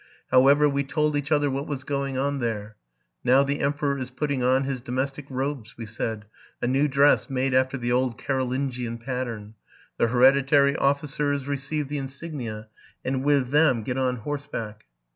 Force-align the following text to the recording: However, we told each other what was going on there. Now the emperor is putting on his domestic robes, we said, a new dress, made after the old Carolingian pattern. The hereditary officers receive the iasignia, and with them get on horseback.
However, 0.31 0.67
we 0.67 0.83
told 0.83 1.15
each 1.15 1.31
other 1.31 1.51
what 1.51 1.67
was 1.67 1.83
going 1.83 2.17
on 2.17 2.39
there. 2.39 2.75
Now 3.23 3.43
the 3.43 3.59
emperor 3.59 3.99
is 3.99 4.09
putting 4.09 4.41
on 4.41 4.63
his 4.63 4.81
domestic 4.81 5.27
robes, 5.29 5.77
we 5.77 5.85
said, 5.85 6.25
a 6.59 6.65
new 6.65 6.87
dress, 6.87 7.29
made 7.29 7.53
after 7.53 7.77
the 7.77 7.91
old 7.91 8.17
Carolingian 8.17 8.97
pattern. 8.97 9.53
The 9.99 10.07
hereditary 10.07 10.75
officers 10.75 11.47
receive 11.47 11.87
the 11.87 11.99
iasignia, 11.99 12.65
and 13.05 13.23
with 13.23 13.51
them 13.51 13.83
get 13.83 13.99
on 13.99 14.15
horseback. 14.15 14.85